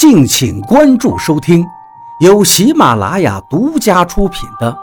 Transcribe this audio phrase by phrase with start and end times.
[0.00, 1.62] 敬请关注收听，
[2.20, 4.72] 由喜马拉雅独家出品的《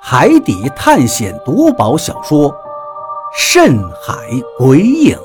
[0.00, 2.48] 海底探险夺宝小说》
[3.36, 4.14] 《深海
[4.56, 5.16] 鬼影》，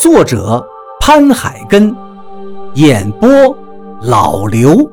[0.00, 0.66] 作者
[0.98, 1.94] 潘海根，
[2.76, 3.28] 演播
[4.00, 4.90] 老刘。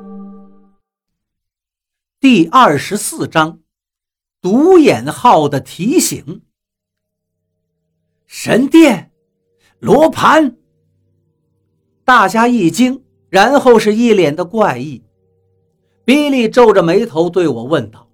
[2.19, 3.59] 第二十四章，
[4.41, 6.41] 独眼号的提醒。
[8.27, 9.13] 神殿，
[9.79, 10.57] 罗盘。
[12.03, 13.01] 大家一惊。
[13.33, 15.01] 然后是一脸的怪异，
[16.05, 18.07] 比利皱着眉头对我问道：“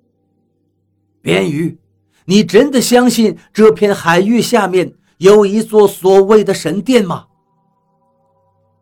[1.21, 1.77] 边鱼，
[2.23, 7.25] 你真的相信这片海域下面有一座所谓的神殿吗？”“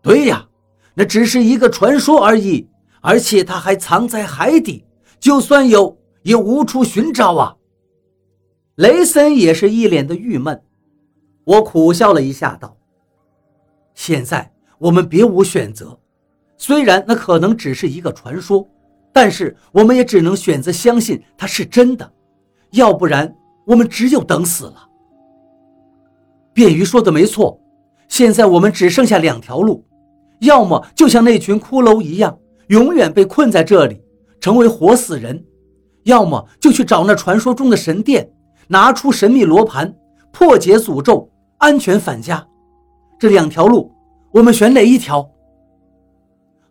[0.04, 0.48] 对呀，
[0.94, 2.70] 那只是一个传说而已，
[3.02, 4.86] 而且它还藏在海底，
[5.20, 7.56] 就算有也无处寻找啊。”
[8.78, 10.62] 雷森也是一脸的郁闷，
[11.46, 12.78] 我苦笑了一下道
[13.96, 16.00] ：“现在我们别无选择。”
[16.58, 18.68] 虽然那可能只是一个传说，
[19.14, 22.12] 但是我们也只能选择相信它是真的，
[22.72, 24.88] 要不然我们只有等死了。
[26.54, 27.60] 便鱼说的没错，
[28.08, 29.86] 现在我们只剩下两条路：
[30.40, 32.38] 要么就像那群骷髅一样，
[32.68, 34.02] 永远被困在这里，
[34.42, 35.38] 成为活死人；
[36.04, 38.28] 要么就去找那传说中的神殿，
[38.68, 39.94] 拿出神秘罗盘，
[40.32, 42.48] 破解诅咒，安全返家。
[43.20, 43.92] 这两条路，
[44.32, 45.30] 我们选哪一条？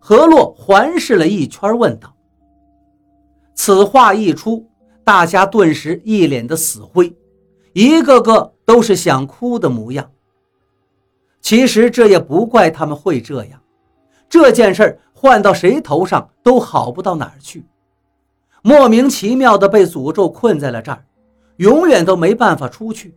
[0.08, 2.14] 何洛环视了一圈，问道
[3.56, 4.64] ：“此话一出，
[5.02, 7.12] 大家顿时一脸的死灰，
[7.72, 10.08] 一个个都是想哭的模样。
[11.40, 13.60] 其实这也不怪他们会这样，
[14.28, 17.66] 这件事换到谁头上都好不到哪儿去。
[18.62, 21.04] 莫名其妙的被诅咒困在了这儿，
[21.56, 23.12] 永远都没办法出去，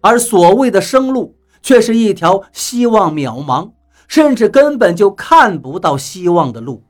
[0.00, 3.72] 而所谓的生路，却是一条希望渺茫。”
[4.12, 6.82] 甚至根本就看不到希望的路，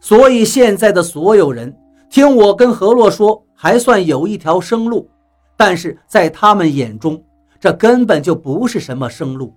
[0.00, 5.06] 所以现在的所有人听我跟何洛说，还算有一条生路，
[5.54, 7.22] 但是在他们眼中，
[7.60, 9.54] 这根本就不是什么生路，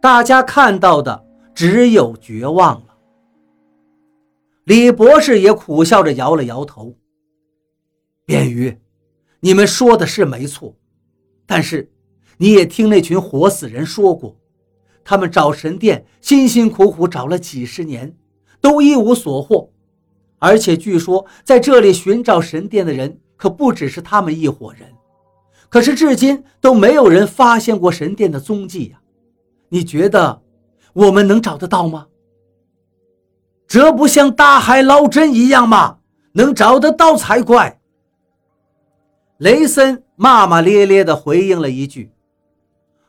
[0.00, 1.20] 大家看到的
[1.52, 2.94] 只有绝望了。
[4.66, 6.94] 李博士也苦笑着摇了摇头
[8.24, 8.80] ：“便鱼，
[9.40, 10.76] 你们说的是没错，
[11.44, 11.90] 但是
[12.36, 14.36] 你也听那群活死人说过。”
[15.04, 18.16] 他们找神殿，辛辛苦苦找了几十年，
[18.60, 19.70] 都一无所获。
[20.38, 24.90] 而且据说在这里寻找神殿的人可不只是他们一伙人。
[25.68, 29.00] 可是至今都没有人发现过神殿的踪迹呀！
[29.68, 30.40] 你觉得
[30.92, 32.06] 我们能找得到吗？
[33.66, 35.98] 这不像大海捞针一样吗？
[36.32, 37.80] 能找得到才怪！
[39.38, 42.10] 雷森骂骂咧咧地回应了一句。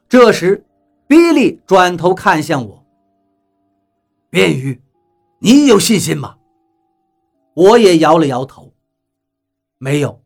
[0.10, 0.66] 这时。
[1.08, 2.84] 比利转头看向我，
[4.30, 4.82] 便鱼，
[5.40, 6.38] 你有信心吗？
[7.54, 8.74] 我也摇了摇头，
[9.78, 10.24] 没有。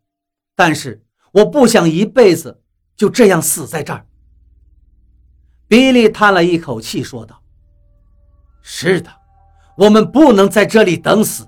[0.56, 2.62] 但是我不想一辈子
[2.96, 4.06] 就这样死在这儿。
[5.68, 7.42] 比利叹了一口气，说道
[8.64, 9.10] ：“是的，
[9.78, 11.48] 我们不能在这里等死。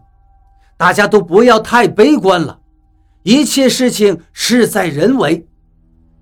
[0.77, 2.61] 大家都不要太悲观了，
[3.23, 5.47] 一切事情事在人为。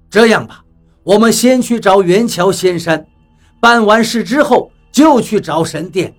[0.09, 0.63] 这样吧。”
[1.09, 3.03] 我们先去找元桥仙山，
[3.59, 6.13] 办完事之后就去找神殿。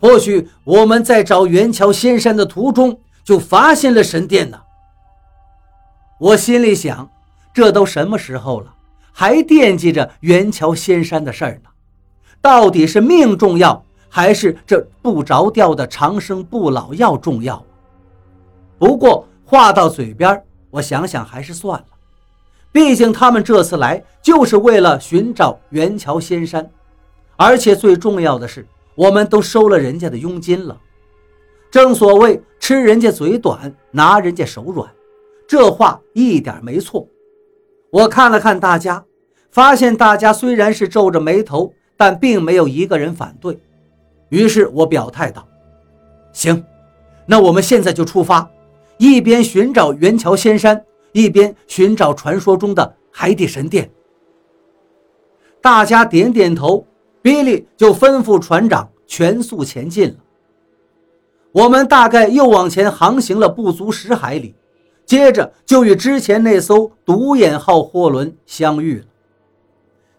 [0.00, 4.58] 或许我们在找元桥仙山的途中就发现了神殿呢。
[6.18, 7.08] 我心里想，
[7.54, 8.74] 这都什么时候了，
[9.12, 11.70] 还惦记着元桥仙山的事儿呢？
[12.40, 17.64] 到底是命重要，还是这不着调的长生不老药重要？
[18.76, 21.86] 不过话到嘴边，我想想还是算了。
[22.76, 26.70] 毕竟他们这次来就是为了寻找元桥仙山，
[27.34, 30.78] 而且最重要的是，我们都收了人家的佣金了。
[31.70, 34.86] 正所谓吃人家嘴短，拿人家手软，
[35.48, 37.08] 这话一点没错。
[37.88, 39.02] 我看了看大家，
[39.50, 43.58] 发现大家虽然是皱着眉头，但并没有一个人反对。
[44.28, 45.48] 于是我表态道
[46.30, 46.62] ：“行，
[47.24, 48.50] 那我们现在就出发，
[48.98, 50.84] 一边寻找元桥仙山。”
[51.16, 53.90] 一边寻找传说中的海底神殿，
[55.62, 56.86] 大家点点头，
[57.22, 60.16] 比利就吩咐船长全速前进了。
[61.52, 64.54] 我们大概又往前航行了不足十海里，
[65.06, 69.06] 接着就与之前那艘独眼号货轮相遇了。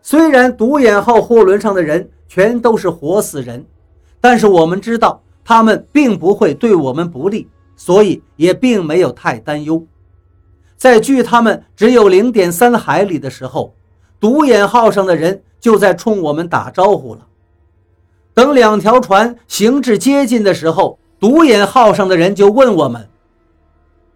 [0.02, 3.64] 虽然独眼号货轮上的人全都是活死人，
[4.20, 9.86] 但是我们知道他们并不会对我们不利，所以也并没有太担忧。
[10.78, 13.74] 在距他们只有零点三海里的时候，
[14.20, 17.22] 独眼号上的人就在冲我们打招呼了。
[18.34, 23.10] 等两条船行至接近的时候，独眼号上的人就问我们：“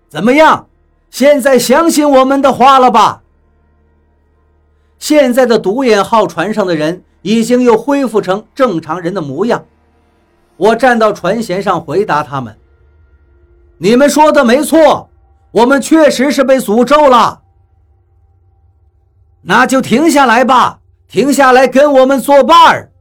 [0.07, 0.67] 怎么样？
[1.09, 3.23] 现在相信我们的话了吧？”
[4.99, 9.65] 现在的独眼号船上的人已经又恢复成正常人的模样。
[10.57, 12.55] 我站到船舷上回答他们
[13.79, 15.09] ：“你们说的没错，
[15.51, 17.44] 我们确实是被诅咒了。
[19.42, 22.92] 那就停下来吧，停下来跟我们作伴儿。”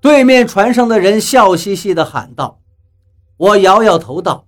[0.00, 2.60] 对面船上的人笑嘻嘻地喊道
[3.36, 4.46] ：“我摇摇头道，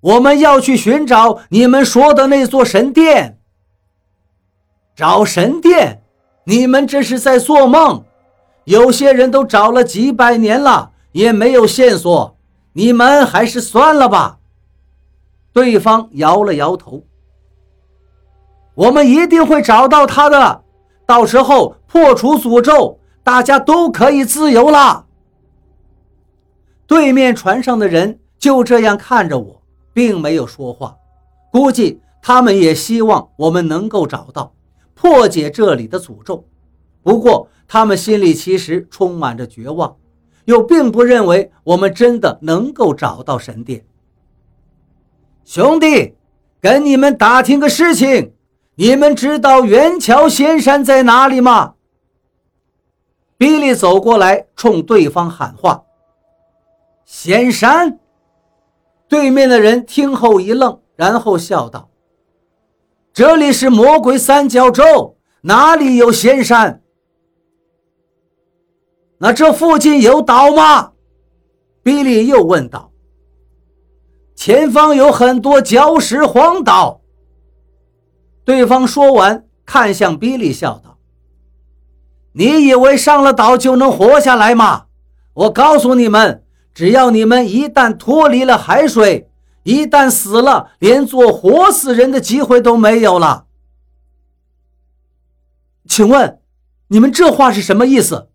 [0.00, 3.38] 我们要去寻找你们说的那座神殿。
[4.94, 6.02] 找神殿？
[6.44, 8.04] 你们这是在做梦。”
[8.64, 12.34] 有些人都找了几百年了，也没有线索。
[12.72, 14.38] 你们还是算了吧。
[15.54, 17.02] 对方摇了摇头。
[18.74, 20.64] 我们一定会找到他的，
[21.06, 25.06] 到时候破除诅咒，大家都可以自由了。
[26.86, 29.62] 对面船上的人就这样看着我，
[29.94, 30.94] 并没有说话。
[31.50, 34.52] 估计他们也希望我们能够找到，
[34.92, 36.44] 破解这里的诅咒。
[37.02, 37.48] 不过。
[37.66, 39.96] 他们心里其实充满着绝望，
[40.44, 43.82] 又并不认为我们真的能够找到神殿。
[45.44, 46.16] 兄弟，
[46.60, 48.32] 跟你们打听个事情，
[48.76, 51.74] 你们知道元桥仙山在哪里吗？
[53.36, 55.84] 比利走过来，冲对方喊话
[57.04, 58.00] ：“仙山！”
[59.06, 61.90] 对面的人听后一愣，然后笑道
[63.12, 66.82] ：“这里是魔鬼三角洲，哪里有仙山？”
[69.18, 70.92] 那这附近有岛吗？
[71.82, 72.90] 比利又问道。
[74.44, 77.00] 前方有很多礁石荒岛。
[78.44, 80.98] 对方说完，看向比利，笑道
[82.32, 84.88] ：“你以为上了岛就能活下来吗？
[85.32, 86.44] 我告诉你们，
[86.74, 89.30] 只要你们一旦脱离了海水，
[89.62, 93.46] 一旦死了，连做活死人的机会都没有了。
[95.88, 96.42] 请问，
[96.88, 98.28] 你们这话是什么意思？”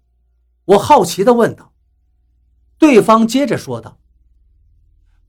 [0.65, 1.71] 我好奇地问道。
[2.79, 3.99] 对方接着说道：“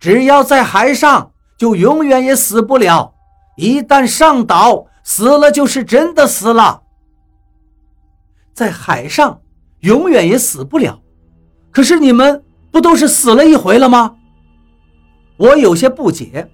[0.00, 3.12] 只要在海上，就永远也死不了；
[3.56, 6.82] 一旦上岛，死了就是真的死了。
[8.54, 9.40] 在海上，
[9.80, 10.98] 永远也死不了。
[11.70, 14.16] 可是你们不都是死了一回了吗？”
[15.36, 16.50] 我有些不解。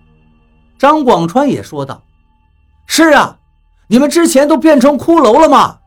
[0.78, 2.02] 张广川也说道
[2.86, 3.38] ：“是啊，
[3.86, 5.78] 你们之前都变成骷髅了吗？”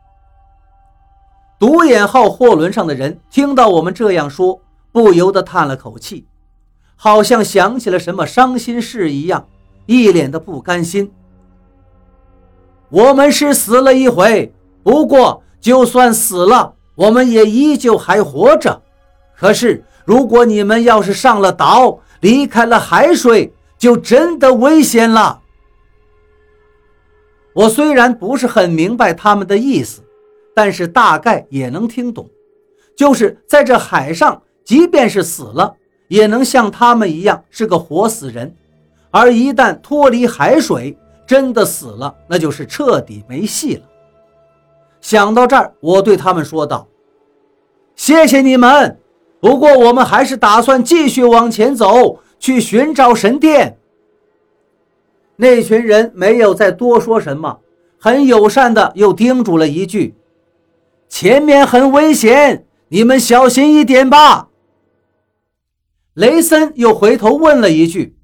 [1.60, 4.60] 独眼号货轮上的人听到我们这样说，
[4.92, 6.26] 不由得叹了口气，
[7.02, 9.48] 好像想起了什么伤心事一样，
[9.86, 11.10] 一脸的不甘心。
[12.90, 14.52] 我们是死了一回，
[14.82, 18.82] 不过就算死了，我们也依旧还活着。
[19.34, 25.40] 可是，如果你们要是上了岛，离开了海水，就真的危险了。
[27.54, 30.02] 我虽然不是很明白他们的意思。
[30.52, 32.28] 但是大概也能听懂，
[32.94, 35.74] 就是在这海上，即便是死了，
[36.10, 38.48] 也能像他们一样是个活死人；
[39.12, 43.82] 而一旦脱离海水，真的死了，那就是彻底没戏了。
[45.00, 46.88] 想到这儿，我对他们说道
[47.94, 48.98] ：“谢谢你们，
[49.38, 53.78] 不过我们还是打算继续往前走，去寻找神殿。”
[55.38, 57.60] 那群人没有再多说什么，
[58.00, 60.16] 很友善的又叮嘱了一句。
[61.08, 64.48] 前面很危险，你们小心一点吧。
[66.14, 68.16] 雷森又回头问了一句：“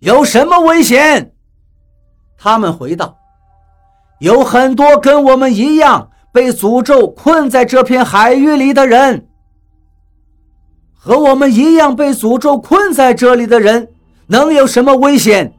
[0.00, 1.34] 有什么危险？”
[2.36, 3.16] 他们回道
[4.20, 9.28] ：“有很多跟我们一样被诅咒困在这片海域里的人。
[10.92, 13.88] 和我们一样被诅咒困在这里的人，
[14.26, 15.54] 能有什么危险？”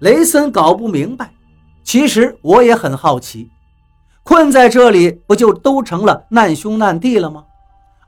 [0.00, 1.32] 雷森搞不明白，
[1.84, 3.48] 其实我也很好奇。
[4.22, 7.44] 困在这里，不就都成了难兄难弟了吗？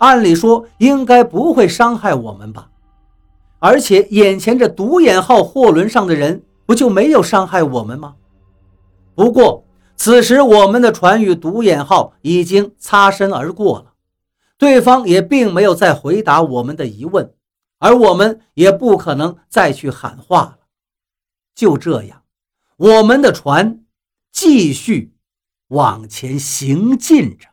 [0.03, 2.71] 按理说应该不会伤害我们吧？
[3.61, 8.17] 而且眼前这独眼号货轮上的人，不就没有伤害我们吗？
[9.15, 13.93] 不过此时我们的船与独眼号已经擦身而过了，
[14.59, 17.33] 对方也并没有再回答我们的疑问，
[17.79, 20.59] 而我们也不可能再去喊话了。
[21.55, 22.23] 就这样，
[22.77, 23.85] 我们的船
[24.33, 25.15] 继续。
[25.69, 27.52] 往前行进着。